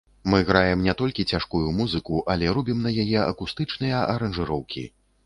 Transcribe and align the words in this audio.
Мы 0.33 0.39
граем 0.49 0.79
не 0.85 0.93
толькі 1.01 1.25
цяжкую 1.35 1.61
музыку, 1.81 2.21
але 2.35 2.49
робім 2.59 2.81
на 2.87 2.95
яе 3.05 3.19
акустычныя 3.33 4.01
аранжыроўкі. 4.15 4.85